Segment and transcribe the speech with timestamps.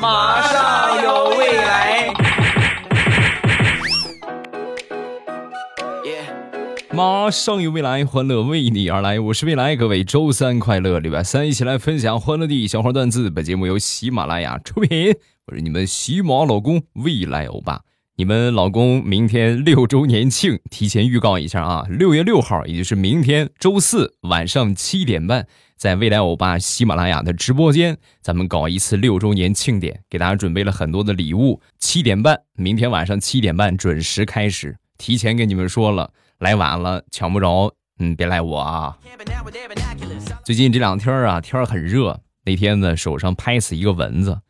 [0.00, 2.12] 马上有未来。
[6.92, 9.20] 马上有未来，欢乐为你而来。
[9.20, 13.30] 我是未来，各位周三快乐，礼拜三一起来分享欢乐的小花段子。
[13.30, 15.14] 本节目由喜马拉雅出品，
[15.46, 17.85] 我是你们喜马老公未来欧巴。
[18.18, 21.86] 你们老公明天六周年庆，提前预告一下啊！
[21.90, 25.46] 六月六号，也就是明天周四晚上七点半，
[25.76, 31.60] 在未来欧巴喜马拉雅的直播间，咱们搞一次六周年庆典，给大家准备了很多的礼物。
[31.78, 36.10] 七点半，明天晚上七点半准时开始，提前跟你们说了。
[36.38, 38.96] 来晚了抢不着，嗯，别赖我啊！
[40.42, 42.18] 最近这两天啊，天很热。
[42.46, 44.40] 那天呢，手上拍死一个蚊子，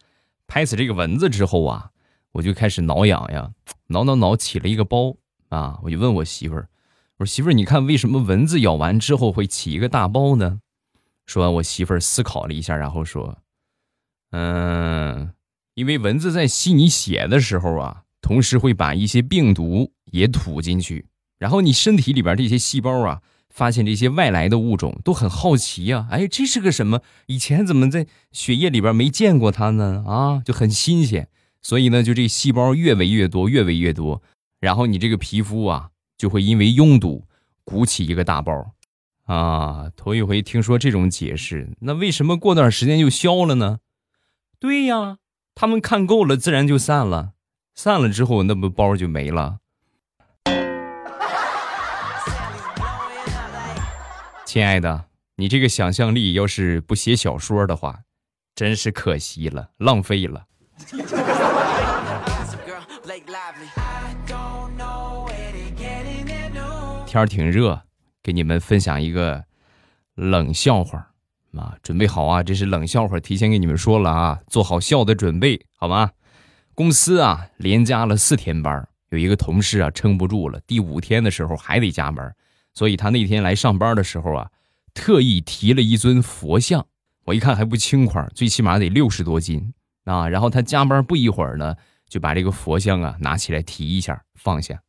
[0.47, 1.91] 拍死这个蚊子之后啊，
[2.37, 3.55] 我就开始挠痒痒，
[3.87, 5.17] 挠挠挠起了一个包
[5.49, 5.79] 啊。
[5.83, 6.69] 我就问我媳妇儿，
[7.17, 10.61] 我说媳妇儿，你看为什么蚊子咬完之后会起一个大包呢？
[11.25, 13.39] 说完，我媳妇儿思考了一下，然后说
[14.33, 15.33] ：“嗯，
[15.75, 21.07] 因为蚊子在吸你血的时候啊，同时会把一些病毒也吐进去。”
[21.39, 27.01] 然后你身体里边这些细胞啊，发现这些外来的物种都很好奇呀，哎，这是个什么？
[27.29, 30.05] 以前怎么在血液里边没见过它呢？
[30.07, 31.31] 啊，就很新鲜。
[31.67, 34.23] 所以呢，就这细胞越围越多，越围越多，
[34.61, 37.27] 然后你这个皮肤啊，就会因为拥堵
[37.65, 38.73] 鼓起一个大包。
[39.25, 43.81] 啊，头一回听说这种解释，那为什么过段时间就消了呢？
[44.61, 45.19] 对呀，
[45.57, 47.33] 他们看够了，自然就散了。
[47.75, 49.59] 散了之后，那不包就没了。
[54.45, 58.03] 亲爱的，你这个想象力要是不写小说的话，
[58.55, 60.47] 真是可惜了，浪费了。
[67.07, 67.81] 天儿挺热，
[68.21, 69.45] 给你们分享一个
[70.17, 71.13] 冷笑话
[71.57, 71.77] 啊！
[71.85, 76.11] 准备好啊，这是冷笑话，提前给你们说了啊，做好笑的准备，好吗？
[76.75, 82.35] 公司啊，连加了四天班，有一个同事啊，撑不住了，第五天的时候还得加班。
[82.75, 84.51] 所以他那天来上班的时候啊，
[84.95, 86.85] 特意提了一尊佛像，
[87.27, 89.73] 我一看还不轻快，最起码得六十多斤
[90.07, 90.29] 啊。
[90.29, 91.77] 然后他加班不一会儿呢，
[92.09, 94.81] 就把这个佛像啊拿起来提一下放下，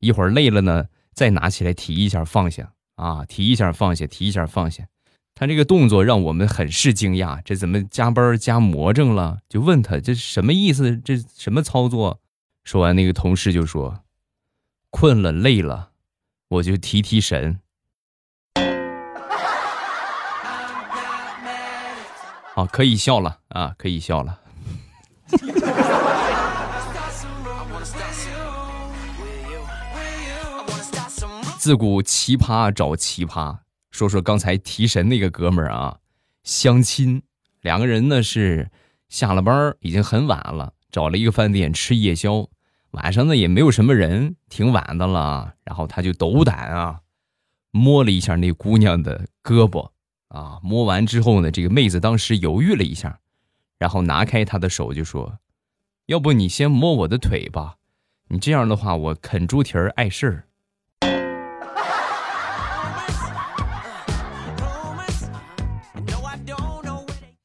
[0.00, 4.84] 一会儿累了呢，再拿起来提一下放下啊，提一下放下，提一下放下。
[5.34, 9.38] 他这个动作让我们很是惊讶，这怎么加班加魔怔了？
[9.48, 10.96] 就问他这什么意思？
[10.98, 12.20] 这什么操作？
[12.64, 14.04] 说完，那个同事就说
[14.90, 15.90] ：“困了，累了。”
[16.52, 17.58] 我就提提神，
[22.54, 24.38] 好，可以笑了啊，可以笑了。
[31.58, 33.58] 自古奇葩找奇葩，
[33.90, 35.98] 说说刚才提神那个哥们儿啊，
[36.42, 37.22] 相亲，
[37.60, 38.70] 两个人呢是
[39.08, 42.48] 下了班已经很晚了，找了一个饭店吃夜宵。
[42.90, 45.54] 晚上呢也没有什么人，挺晚的了。
[45.64, 47.00] 然后他就斗胆啊，
[47.70, 49.90] 摸了一下那姑娘的胳膊
[50.28, 50.58] 啊。
[50.62, 53.20] 摸完之后呢，这个妹子当时犹豫了一下，
[53.78, 55.38] 然后拿开他的手就说
[56.12, 57.76] ：“要不你先摸我的腿吧，
[58.28, 60.44] 你这样的话我啃猪蹄儿碍事儿。”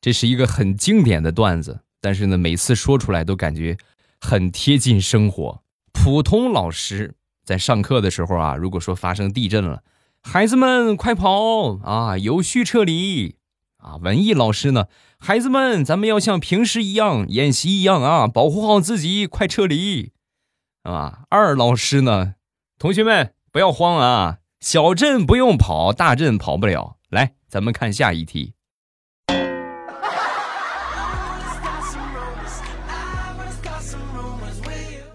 [0.01, 3.77] 这是一个很经典的段子，但是呢，每次说出来都感觉。
[4.19, 5.63] 很贴近生活。
[5.93, 7.13] 普通老师
[7.45, 9.81] 在上课的时候啊，如果说发生地震了，
[10.21, 13.35] 孩子们快跑啊，有序撤离
[13.77, 13.97] 啊。
[13.97, 20.11] 文艺老师呢，孩子们，咱们要像平时一样演习一样啊，保护好自己，快撤离
[20.83, 21.23] 啊。
[21.29, 22.35] 二老师呢，
[22.77, 26.97] 同学们不要慌啊，小镇不用跑，大镇跑不了。
[27.09, 28.53] 来，咱们看下一题。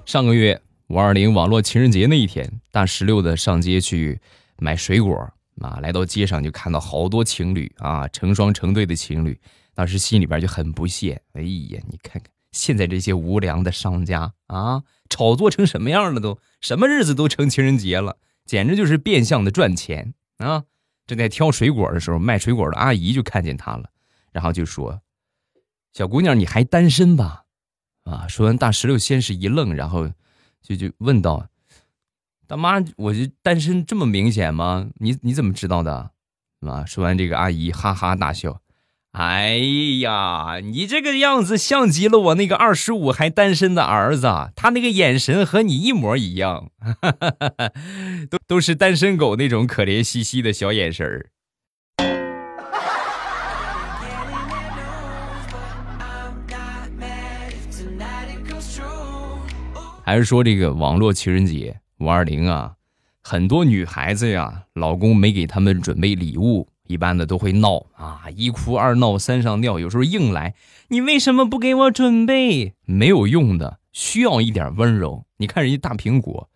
[0.04, 4.20] 上个月五二零网络情人节那一天，大石榴的上街去
[4.58, 9.40] 买水果啊，来到街上就看到好多情侣啊，成双成对的情侣，
[9.74, 11.22] 当时心里边就很不屑。
[11.32, 16.20] 哎呀，你看看现在这些无良的商家啊，炒作成什么样了？
[16.20, 20.64] 都什么日子都成情人节了，简直就是变相的赚钱啊！
[21.06, 23.90] 正在挑水果的时候，卖水果的阿姨就看见他了，
[24.30, 25.00] 然后就说
[25.92, 27.44] ：“小姑娘，你还单身吧？”
[28.04, 28.26] 啊！
[28.28, 30.10] 说完，大石榴先是一愣，然后
[30.60, 31.46] 就就问道
[32.52, 34.88] ：“大妈，我就单身这么明显吗？
[34.98, 36.10] 你你怎么知道的？”
[36.68, 36.84] 啊！
[36.84, 38.60] 说完，这个阿姨哈哈大笑
[39.16, 39.56] ：“哎
[40.02, 46.68] 呀，你这个样子像极了我那个二十五还单身的儿子，他那个眼神和你一模一样，
[48.28, 51.30] 都都是单身狗那种可怜兮兮的小眼神儿。”
[60.04, 62.74] 还是说这个网络情人节五二零啊，
[63.22, 70.56] 很多女孩子呀，老公没给他们准备礼物，一般的都会闹啊，一哭二闹三上吊，有时候硬来，
[70.88, 72.74] 你为什么不给我准备？
[72.84, 75.24] 没有用的，需要一点温柔。
[75.36, 76.48] 你看人家大苹果，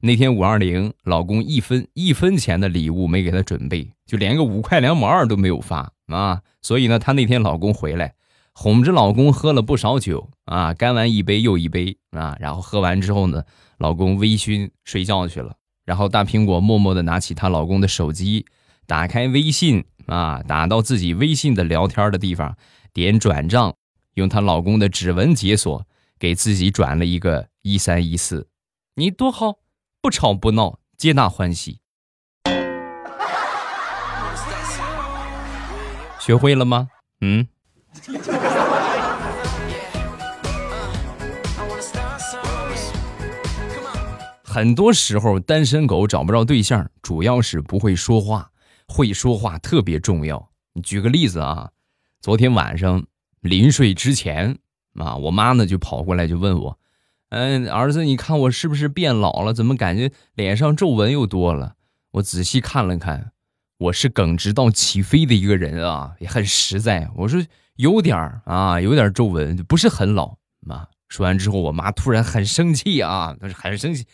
[0.00, 8.14] 那天五二零，老公一分一分钱的礼物没给她准备，就连个五块两毛二都没有发啊，所以呢，她那天老公回来。
[8.60, 13.44] 哄着老公喝了不少酒啊，干完一杯又一杯啊，然后喝完之后呢，
[13.78, 15.54] 老公微醺睡觉去了。
[15.84, 18.46] 然后大苹果默默的拿起她老公的手机，
[18.84, 22.56] 打开微信啊，打到自己微信的聊天的地方，
[22.92, 23.72] 点转账，
[24.14, 25.86] 用她老公的指纹解锁，
[26.18, 28.48] 给自己转了一个一三一四。
[28.96, 29.60] 你多好，
[30.02, 31.78] 不吵不闹，皆大欢喜。
[36.18, 36.88] 学会了吗？
[37.20, 37.46] 嗯。
[44.42, 48.50] 很多时候，单身狗找不着对象，主要是不会说话。
[48.88, 50.50] 会说话特别重要。
[50.82, 51.70] 举个例子啊，
[52.20, 53.04] 昨天晚上
[53.40, 54.58] 临睡之前
[54.94, 56.78] 啊，我妈呢就跑过来就问我
[57.30, 59.52] ：“嗯，儿子，你看我是不是变老了？
[59.52, 61.74] 怎么感觉脸上皱纹又多了？”
[62.12, 63.32] 我仔细看了看，
[63.78, 67.10] 我是耿直到起飞的一个人啊，也很实在。
[67.14, 67.40] 我说。
[67.78, 70.36] 有点儿啊，有点皱纹，不是很老。
[70.60, 74.04] 妈说完之后，我妈突然很生气啊，很生气，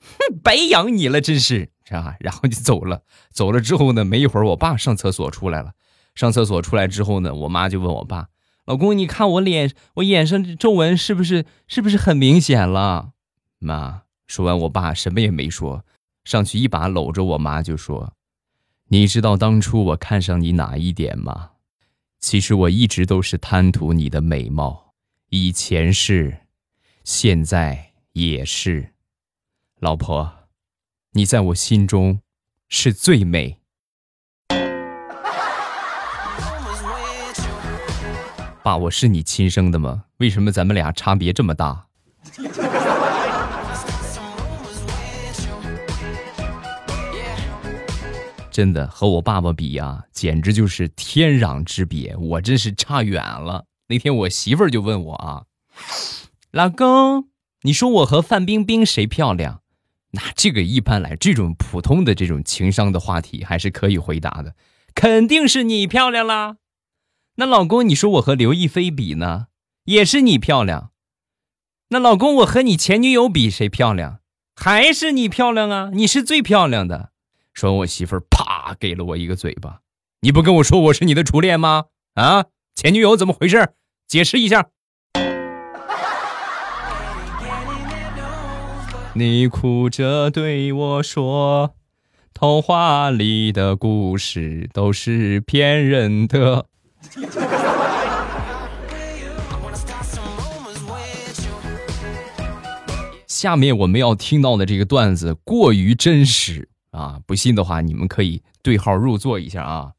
[0.00, 2.16] 哼，白养你了，真是，是吧？
[2.18, 3.02] 然后就走了。
[3.30, 5.72] 走了之后呢，没一会儿，我爸上厕所出来了。
[6.16, 8.26] 上厕所出来之后呢，我妈就问我爸
[8.66, 13.12] ：“老公，你看我脸，我眼上皱纹是不是是不是很明显了？”
[13.60, 15.84] 妈说完，我爸什么也没说，
[16.24, 18.14] 上去一把搂着我妈就说
[18.90, 21.50] ：“你知道当初我看上你哪一点吗？”
[22.22, 24.94] 其实我一直都是贪图你的美貌，
[25.30, 26.46] 以前是，
[27.02, 28.92] 现在也是。
[29.80, 30.32] 老婆，
[31.14, 32.20] 你在我心中
[32.68, 33.58] 是最美。
[38.62, 40.04] 爸，我是你亲生的吗？
[40.18, 41.88] 为什么咱们俩差别这么大？
[48.52, 53.64] 真的和我爸爸比呀，简直就是天壤之别，我真是差远了。
[53.88, 55.44] 那天我媳妇儿就问我啊，
[56.50, 57.30] 老公，
[57.62, 59.62] 你说我和范冰冰谁漂亮？
[60.10, 64.54] 那这个一般来，这种普通的这种情商的话题还是可以回答的，
[64.94, 66.58] 肯定是你漂亮啦。
[67.36, 69.46] 那老公，你说我和刘亦菲比呢，
[69.84, 70.90] 也是你漂亮。
[71.88, 74.20] 那老公，我和你前女友比谁漂亮？
[74.54, 77.12] 还是你漂亮啊，你是最漂亮的。
[77.54, 78.20] 说，我媳妇儿
[78.78, 79.80] 给了我一个嘴巴。
[80.20, 81.86] 你不跟我说我是你的初恋吗？
[82.14, 83.70] 啊，前女友怎么回事？
[84.06, 84.68] 解释一下。
[89.14, 91.74] 你哭着对我说
[92.32, 96.66] ：“童话里的故事都是骗人的。”
[103.26, 106.70] 下面我们要听到的这个段子过于真实。
[106.92, 109.92] 啊，不信的话，你们可以对号入座一下啊。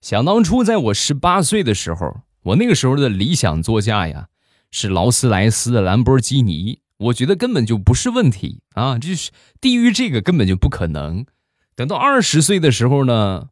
[0.00, 4.28] 想当初，在我十八岁的时候，我那个时候的理想座驾呀
[4.70, 11.24] 是劳斯莱斯的兰博基尼，我觉得根本就不是问题啊，就是低于这个根本就不可能。
[11.76, 13.48] 等到二十岁的时候呢，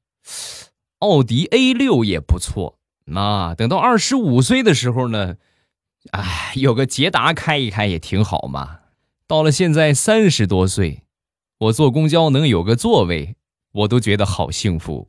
[0.98, 2.78] 奥迪 A 六也不错
[3.14, 3.54] 啊。
[3.54, 5.36] 等到二十五岁的时候呢，
[6.10, 8.80] 哎，有个捷达开一开也挺好嘛。
[9.26, 11.04] 到了现在三十多岁。
[11.60, 13.34] 我坐公交能有个座位，
[13.72, 15.08] 我都觉得好幸福。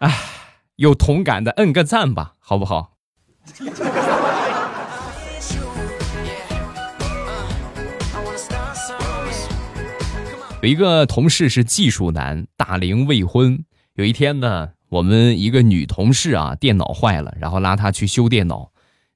[0.00, 0.14] 哎，
[0.76, 2.98] 有同感的摁个赞吧，好不好？
[10.60, 13.64] 有一个同事是技术男，大龄未婚。
[13.94, 18.70] 有一天呢，我们一个女同事啊，电脑坏了，然后拉他去修电脑。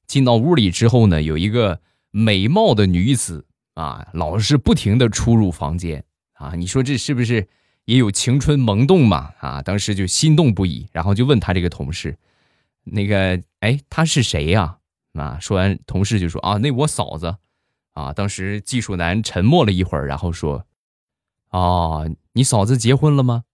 [0.07, 1.81] 进到屋里之后呢，有一个。
[2.19, 7.47] 美貌的女子啊，老是不停的出入房间啊，你说这是不是
[7.85, 9.31] 也有青春萌动嘛？
[9.39, 12.19] 啊，当时就心动不已，然后就问他这个同事，
[12.83, 14.79] 那个，哎，他是谁呀？
[15.15, 17.37] 啊，说完，同事就说啊，那我嫂子
[17.93, 18.13] 啊。
[18.13, 20.67] 当时技术男沉默了一会儿，然后说，
[21.51, 23.45] 哦，你嫂子结婚了吗？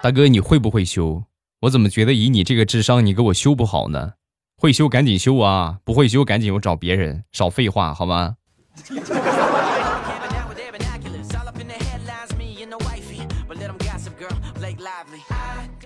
[0.00, 1.24] 大哥，你会不会修？
[1.64, 4.12] 我怎么觉得以你这个智商，你给我修不好呢？
[4.58, 8.36] 会修赶紧修啊，不会修赶紧我找别人，少废话好吗？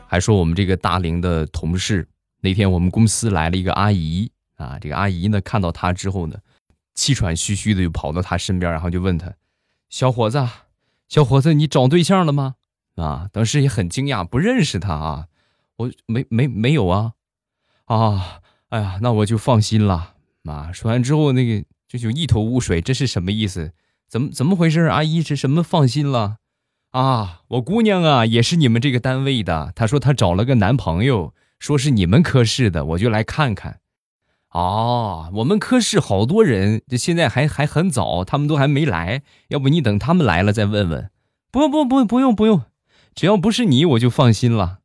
[0.08, 2.08] 还说我们这个大龄的同事，
[2.40, 6.36] 那天我们公司来了一个阿姨啊，这个阿姨呢看到他之后呢，
[6.94, 9.32] 气喘吁吁的就跑到他身边，然后就问他
[9.88, 10.44] ：“小伙子，
[11.08, 12.56] 小伙子，你找对象了吗？”
[12.96, 15.26] 啊，当时也很惊讶，不认识他啊，
[15.78, 17.12] 我没没没有啊，
[17.86, 20.14] 啊，哎呀，那我就放心了。
[20.44, 23.72] 啊，说完之后那个就就一头雾水，这是什么意思？
[24.08, 24.80] 怎么怎么回事？
[24.82, 26.38] 阿姨是什么放心了？
[26.90, 29.72] 啊，我姑娘啊，也是你们这个单位的。
[29.76, 33.80] 她说她找了个男朋友，说是你们科室的，我就来看看。
[34.50, 39.22] 哦，我们科室好多人，这现在还还很早，他们都还没来。
[39.48, 41.10] 要不你等他们来了再问问？
[41.50, 42.62] 不不不，不用不用，
[43.14, 44.77] 只要不是你，我就放心了。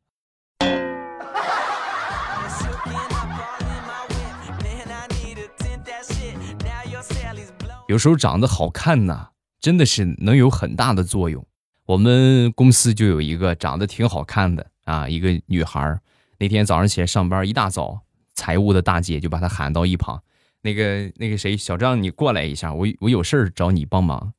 [7.86, 9.28] 有时候长得好看呐，
[9.60, 11.44] 真的是能有很大的作用。
[11.84, 16.00] 我们公司就有一个长得挺好看的啊，一个女孩
[16.38, 18.00] 那天早上起来上班，一大早，
[18.34, 20.22] 财务的大姐就把她喊到一旁，
[20.62, 24.32] 那个那个谁，小张，你过来一下，我我有事儿找你帮忙，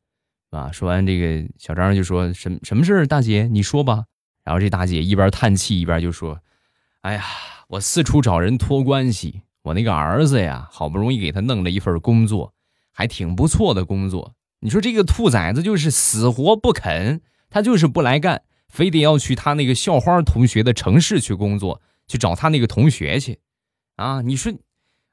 [0.50, 0.72] 啊。
[0.72, 4.06] 说完这个，小张就说什什么事儿，大姐你说吧。
[4.44, 6.40] 然后这大姐一边叹气一边就说
[7.02, 7.24] ：“哎呀，
[7.68, 12.54] 我四处找人托关系，我那个儿子呀，好不容易给他弄了一份工作，
[12.96, 14.34] 还挺不错的工作。
[14.62, 23.40] 你说这个兔崽子就是死活不肯。”他就是不来干，非得要去他那个校花同学的城市去工作，去找他那个同学去，
[23.96, 24.22] 啊！
[24.22, 24.52] 你说，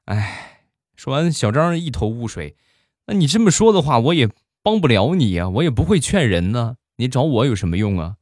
[0.05, 2.57] 哎，说完，小张一头雾水。
[3.05, 4.27] 那你这么说的话，我也
[4.61, 6.75] 帮不了你呀，我也不会劝人呢。
[6.97, 8.17] 你找我有什么用啊？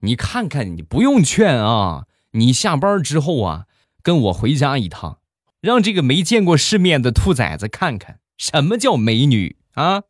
[0.00, 3.66] 你看看，你不用劝啊，你下班之后啊，
[4.02, 5.20] 跟我回家一趟，
[5.60, 10.04] 让这个没见过世面的兔崽子看看什么叫美女啊！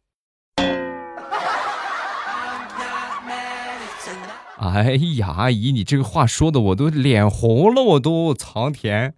[4.56, 9.14] 哎呀，阿姨，你这个话说的我都脸红了，我都藏甜。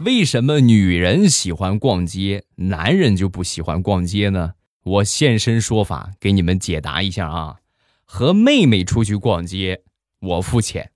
[0.00, 4.54] 为什么女人喜欢逛街，男人就不喜欢逛街呢？
[4.82, 7.58] 我现身说法，给你们解答一下啊。
[8.04, 9.82] 和妹妹出去逛街，
[10.18, 10.86] 我付钱；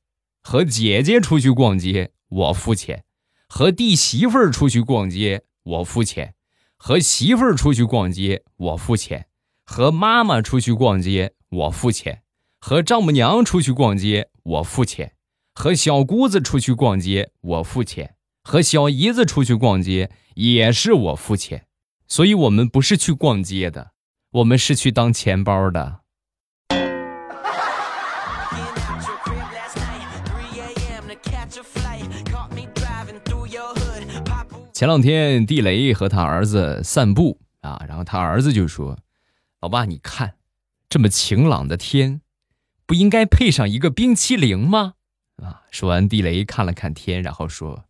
[0.42, 3.00] 和姐姐出去逛街，我付钱；
[3.48, 6.34] 和弟媳妇儿出去逛街，我付钱。
[6.82, 9.24] 和媳妇儿出去逛街，我付钱；
[9.66, 12.22] 和妈妈出去逛街，我付钱；
[12.58, 15.10] 和丈母娘出去逛街，我付钱；
[15.54, 21.66] 和小姑子出去逛街，我付钱；和小姨子出去逛街，也是我付钱。
[22.08, 23.92] 所以，我们不是去逛街的，
[24.30, 25.99] 我们是去当钱包的。
[34.80, 38.96] 前两天，地雷和他儿子散步啊，然后他儿子就说
[39.60, 40.36] ：“老爸，你看，
[40.88, 42.22] 这么晴朗的天，
[42.86, 44.94] 不应该配上一个冰淇淋吗？”
[45.36, 47.84] 啊，说完，地雷看了看天，然后说：“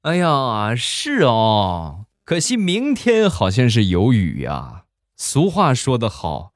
[0.00, 4.86] 哎呀，是哦，可惜明天好像是有雨呀。
[5.18, 6.54] 俗话说得好，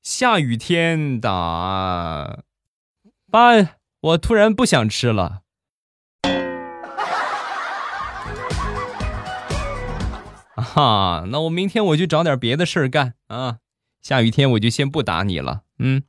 [0.00, 2.44] 下雨天打。
[3.32, 5.40] 爸，我突然不想吃了。”
[10.64, 13.58] 哈，那我明天我就找点别的事儿干啊！
[14.02, 15.62] 下雨天我就先不打你了。
[15.78, 16.02] 嗯。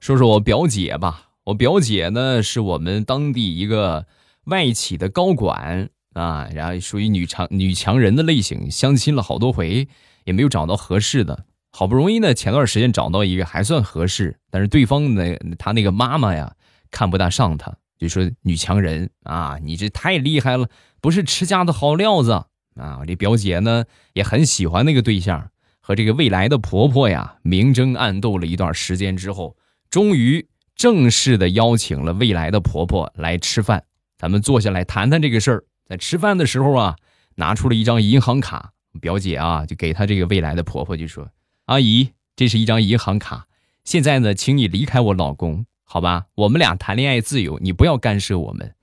[0.00, 4.06] 说说我表姐吧，我表姐呢是我们当地一个
[4.44, 9.88] 外企的高管啊，然后属于女强女强人的类型，相亲了好多回
[10.24, 11.44] 也没有找到合适的。
[11.70, 16.54] 好不容易呢，前段时间找到一个还算合适，但是对方呢，他那个妈妈呀
[16.90, 20.68] 看不大上他，就说女强人啊，你这太厉害了，
[21.00, 22.98] 不是持家的好料子啊。
[23.00, 23.84] 我这表姐呢
[24.14, 29.56] 也很喜欢那个对象，和这个未来的婆婆呀明争暗斗了一段时间之后，
[29.90, 33.84] 终于正式的邀请了未来的婆婆来吃饭，
[34.16, 35.64] 咱们坐下来谈谈这个事儿。
[35.86, 36.96] 在吃饭的时候啊，
[37.36, 41.28] 拿出了一张银行卡，表姐啊就给她这个未来的婆婆就说。
[41.68, 43.46] 阿姨，这是一张银行卡。
[43.84, 46.24] 现在呢，请你离开我老公，好吧？
[46.34, 48.74] 我们俩谈恋爱自由，你不要干涉我们。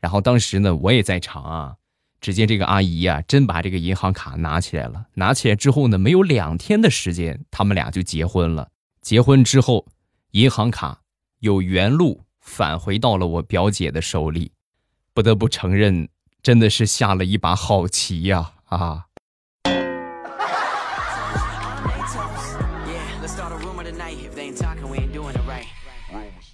[0.00, 1.76] 然后当时呢，我也在场啊。
[2.20, 5.06] 只见这个阿姨呀，真把这个银行卡拿起来了。
[5.14, 8.70] 拿起来之后呢，没有两天的时间，他们俩就结婚了。
[9.00, 9.86] 结婚之后，
[10.32, 11.02] 银行卡
[11.38, 14.50] 又原路返回到了我表姐的手里。
[15.12, 16.08] 不得不承认，
[16.42, 18.54] 真的是下了一把好棋呀！
[18.64, 19.06] 啊。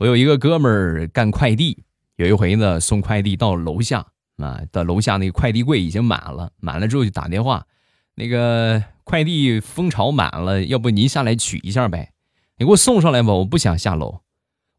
[0.00, 1.84] 我有一个哥们儿干快递，
[2.16, 4.06] 有一回呢，送快递到楼下
[4.38, 7.66] 啊，到楼下那个快递柜已经满了，满了之后就打电话，
[8.14, 12.14] 那个快递蜂巢满了，要不您下来取一下呗？
[12.56, 14.22] 你给我送上来吧，我不想下楼。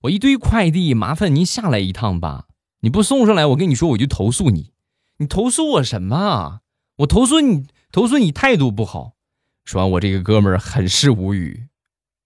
[0.01, 2.48] 我一堆快递，麻烦您下来一趟吧。
[2.80, 4.72] 你不送上来，我跟你说我就投诉你。
[5.18, 6.16] 你投诉我什么？
[6.18, 6.62] 啊
[6.98, 9.13] 我投诉你，投诉你态度不好。
[9.66, 11.68] 说完，我这个哥们儿很是无语。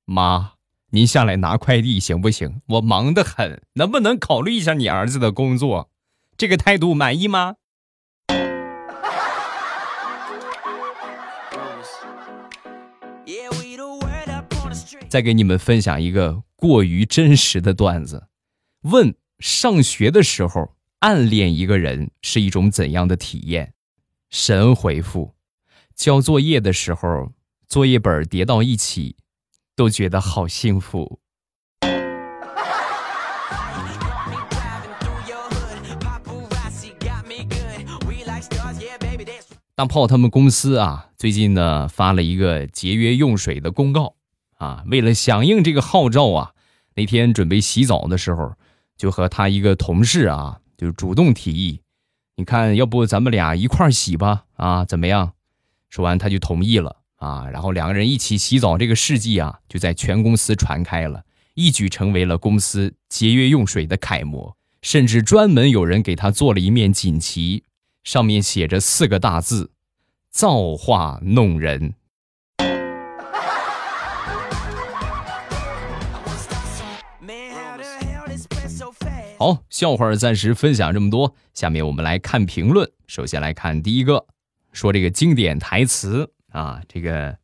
[0.06, 0.55] 妈。
[0.96, 2.62] 您下来拿快递行不行？
[2.68, 5.92] 我忙得很，能不能考虑一下你儿子的工作？
[6.38, 7.56] 这个态度满意吗？
[15.10, 18.28] 再给你们分享一个过于真实的段子：
[18.84, 23.74] 问上学的时候暗恋一个人是一种怎样的体验？
[24.30, 25.36] 神回复：
[25.94, 27.34] 交作业的时候，
[27.68, 29.18] 作业本叠到一起。
[29.76, 31.20] 都觉得好幸福。
[39.78, 44.16] 大炮他们公司啊，最近呢发了一个节约用水的公告
[44.58, 44.86] 啊。
[44.88, 46.54] 为了响应这个号召啊，
[46.96, 48.54] 那天准备洗澡的时候，
[48.96, 51.82] 就和他一个同事啊，就主动提议
[52.38, 54.46] ：“你看，要不咱们俩一块洗吧？
[54.56, 55.34] 啊，怎么样？”
[55.92, 57.02] 说完他就同意了。
[57.26, 61.24] 啊，然后两个人一起洗澡，这个事迹啊，就在全公司传开了，
[61.56, 64.56] 一举成为了公司节约用水的楷模。
[64.84, 67.64] 甚至专门有人给他做了一面锦旗，
[68.04, 69.72] 上面写着四个大字
[70.30, 71.96] ：“造化弄人。”
[79.40, 82.88] 好，笑话暂时分享这么多，下面我们来看评论。
[83.08, 84.28] 首先来看第一个，
[84.72, 86.35] 说这个经典台词。
[86.56, 87.38] 啊，这个，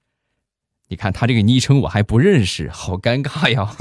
[0.88, 3.76] 你看他这个昵称我还不认识，好尴尬呀！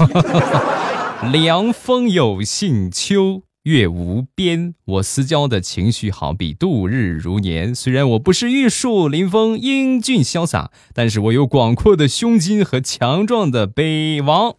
[1.31, 4.75] 凉风有信，秋月无边。
[4.83, 7.73] 我私交的情绪好比度日如年。
[7.73, 14.55] 虽然我不是玉树临风、英俊潇洒，但是我有广阔的胸襟和强壮的北王。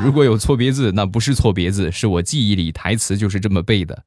[0.00, 4.02] 如果有错别字，那不是错别字，是我记忆里台词就是这么背的。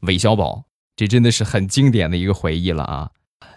[0.00, 0.64] 韦小宝，
[0.96, 3.10] 这真的是很经典的一个回忆了啊！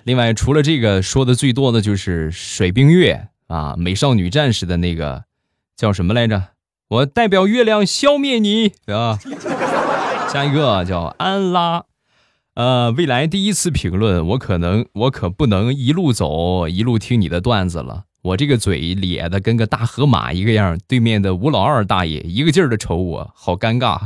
[0.04, 5.24] 另外，除了这个说的最多的就是水冰月啊，美少女战士的那个
[5.78, 6.50] 叫什么来着？
[6.90, 9.18] 我代表月亮消灭你，对吧？
[10.30, 11.86] 下一个叫安拉，
[12.56, 24.00] 呃，未来第一次评论，我可能我可不能一路走一路听你的段子了，我这个嘴咧的跟个大河马一个样，对面的吴老二大爷一个劲儿的瞅我，好尴尬。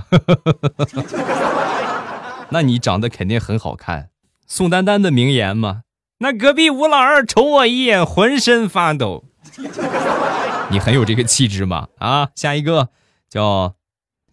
[2.49, 4.09] 那你长得肯定很好看，
[4.47, 5.81] 宋丹丹的名言吗？
[6.19, 9.25] 那隔壁吴老二瞅我一眼，浑身发抖。
[10.71, 11.89] 你很有这个气质嘛？
[11.97, 12.89] 啊，下一个
[13.29, 13.75] 叫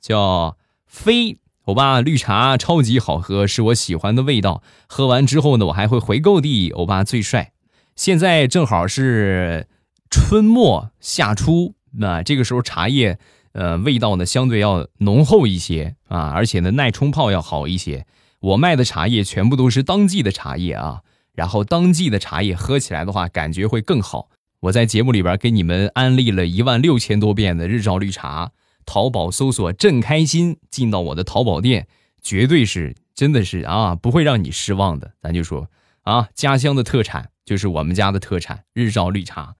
[0.00, 4.62] 叫飞，欧巴绿茶超级好喝，是我喜欢的味道。
[4.86, 6.70] 喝完之后呢，我还会回购的。
[6.70, 7.52] 欧巴最帅。
[7.96, 9.66] 现在正好是
[10.08, 13.18] 春末夏初，那这个时候茶叶
[13.52, 18.06] 呃味道呢相对要浓厚一些啊，而且呢耐冲泡要好一些。
[18.44, 21.00] 我卖的茶叶全部都是当季的茶叶啊。
[21.34, 24.28] 然后当季的茶叶喝起来的话，感觉会更好。
[24.60, 28.52] 我在节目里边给你们安利了一万六千多遍的日照绿茶，
[28.84, 31.88] 淘宝搜索“朕开心”，进到我的淘宝店，
[32.22, 35.12] 绝对是真的是啊，不会让你失望的。
[35.22, 35.68] 咱就说
[36.02, 39.56] 啊，家乡的特产就是我们家的特产——日照绿茶。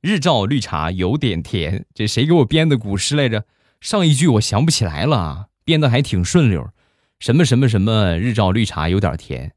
[0.00, 3.44] 日照绿茶有点甜，这谁给我编的古诗来着？
[3.80, 6.70] 上一句我想不起来了，编的还挺顺溜。
[7.20, 9.52] 什么什么什么，日照绿茶有点甜。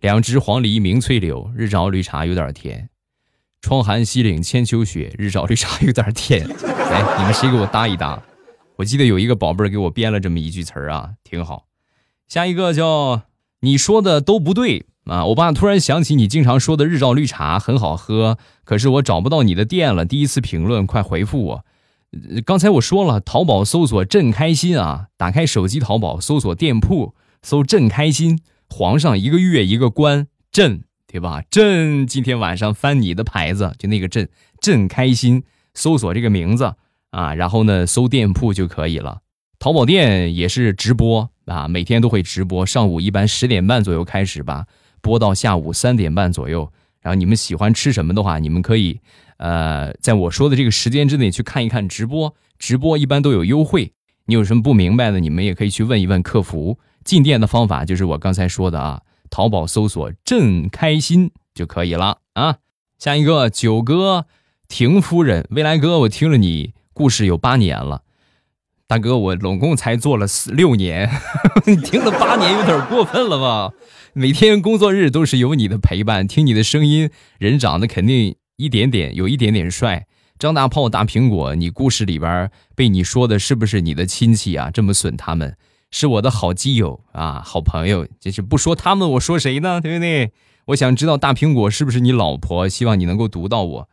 [0.00, 2.90] 两只黄鹂鸣翠柳，日照绿茶有点甜。
[3.62, 6.44] 窗含西岭千秋雪，日照绿茶有点甜。
[6.66, 8.20] 来，你们谁给我搭一搭？
[8.74, 11.66] 我记得有一个宝贝儿给我编了这么一句词儿啊，挺好。
[12.26, 13.22] 下一个叫
[13.60, 15.24] 你说的都不对啊！
[15.26, 20.04] 我爸突然想起你经常说的日照绿茶很好喝，可是我找不到你的店了。
[20.04, 21.64] 第一次评论，快回复我。
[22.44, 28.40] 刚才我说了，淘宝搜索“朕开心”啊，打开手机淘宝搜索店铺，搜“朕开心”。
[28.68, 31.42] 皇上一个月一个官，朕对吧？
[31.50, 34.28] 朕今天晚上翻你的牌子，就那个朕，
[34.60, 35.44] 朕开心。
[35.74, 36.74] 搜索这个名字
[37.10, 39.22] 啊，然后呢，搜店铺就可以了。
[39.58, 44.66] 淘宝店也是直播啊，每天都会直播，上午一般十点半左右开始吧，
[45.00, 46.72] 播到下午三点半左右。
[47.00, 49.00] 然后你们喜欢吃什么的话，你们可以
[49.38, 53.92] 呃，在我说的这个时间之内去看一看直播，直播一般都有优惠。
[54.26, 56.78] 你有什么不明白的，你们也可以去问一问客服。
[57.04, 62.56] 进店的方法就是我刚才说的啊，淘宝搜索“朕开心”就可以了啊。
[62.98, 64.24] 下一个九哥，
[64.68, 68.04] 婷夫人，未来哥，我听了你故事有八年了，
[68.86, 71.10] 大哥，我总共才做了四六年，
[71.84, 73.74] 听了八年有点过分了吧？
[74.14, 80.06] 每天工作日都是有你的陪伴，听你的声音，人长得肯定一点点有一点点帅。
[80.38, 84.70] 张大炮、大苹果，你故事里边被你说的是不是你的亲戚啊？
[84.70, 85.56] 这么损他们，
[85.90, 88.06] 是我的好基友啊，好朋友。
[88.18, 89.80] 就是不说他们，我说谁呢？
[89.80, 90.32] 对不对？
[90.66, 92.68] 我想知道大苹果是不是你老婆？
[92.68, 93.88] 希望你能够读到我。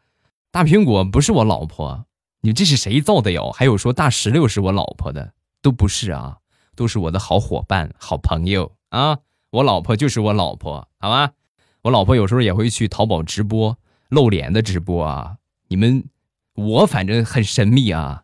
[0.52, 2.06] 大苹果不是我老婆。
[2.42, 3.52] 你这是谁造的谣？
[3.52, 6.38] 还有说大石榴是我老婆的，都不是啊，
[6.76, 9.20] 都是我的好伙伴、好朋友啊。
[9.52, 11.32] 我老婆就是我老婆，好吗？
[11.84, 13.78] 我老婆有时候也会去淘宝直播
[14.12, 15.38] 露脸的直播啊。
[15.70, 16.04] 你们，
[16.54, 18.24] 我反正很神秘啊，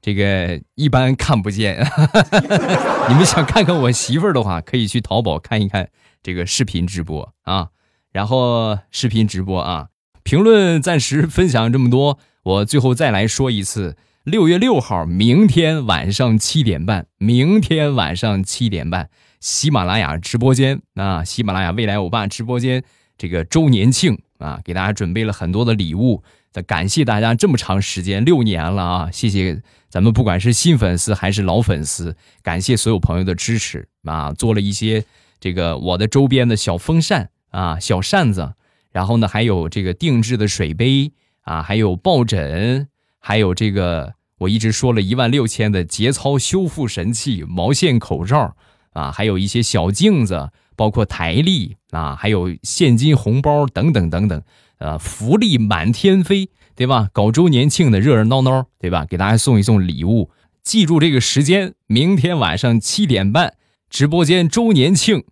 [0.00, 1.78] 这个一般看不见。
[3.08, 5.90] 你们想看看我媳妇儿的话，可以去淘宝看一看
[6.22, 7.68] 这个视频直播啊。
[8.12, 9.88] 然后视频直播啊，
[10.22, 12.18] 评论暂时分享这么多。
[12.42, 22.82] 我最后再来说一次，六月六号，明天晚上七点半，明天晚上七点半，喜马拉雅直播间啊，喜马拉雅未来欧巴直播间
[23.18, 26.22] 这个周年庆啊，给大家准备了很多的礼物。
[26.52, 35.04] 的感谢大家这么长时间，六年了啊，谢谢咱们不管是新粉丝还是老粉丝，感谢所有朋友的支持啊，做了一些
[35.38, 38.54] 这个我的周边的小风扇啊，小扇子，
[38.90, 41.12] 然后呢还有这个定制的水杯。
[41.42, 42.88] 啊，还有抱枕，
[43.20, 48.56] 还有这个我一直说了一万六千的节操修复神器毛线口罩
[48.94, 54.42] 啊，还有一些小镜子，包括台历啊，还有现金红包等等等等，
[54.78, 57.08] 呃，福利满天飞，对吧？
[57.12, 59.06] 搞周年庆的热热闹闹，对吧？
[59.08, 60.30] 给大家送一送礼物，
[60.62, 63.54] 记住这个时间，明天晚上七点半，
[63.88, 65.24] 直播间周年庆，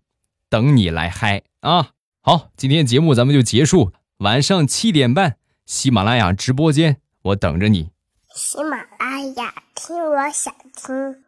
[0.49, 1.91] 等你来嗨啊！
[2.21, 5.37] 好，今天节目咱们就结束，晚上七点半。
[5.67, 7.91] 喜马拉雅直播间，我等着你。
[8.35, 11.24] 喜马拉雅，听我想听。